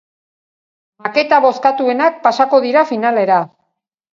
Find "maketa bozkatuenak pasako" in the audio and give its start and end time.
1.03-2.63